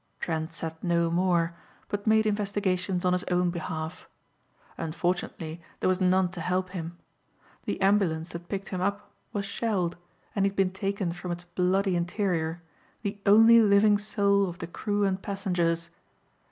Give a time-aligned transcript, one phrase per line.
[0.19, 1.53] Trent said no more
[1.87, 4.09] but made investigations on his own behalf.
[4.75, 6.97] Unfortunately there was none to help him.
[7.65, 9.97] The ambulance that picked him up was shelled
[10.35, 12.63] and he had been taken from its bloody interior
[13.03, 15.91] the only living soul of the crew and passengers.